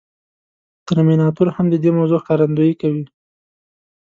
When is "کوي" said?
2.81-3.03